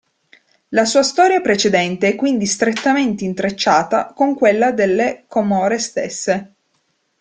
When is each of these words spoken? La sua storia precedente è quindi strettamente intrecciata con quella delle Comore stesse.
La 0.69 0.83
sua 0.85 1.03
storia 1.03 1.41
precedente 1.41 2.07
è 2.07 2.15
quindi 2.15 2.47
strettamente 2.47 3.23
intrecciata 3.23 4.13
con 4.15 4.33
quella 4.33 4.71
delle 4.71 5.25
Comore 5.27 5.77
stesse. 5.77 6.53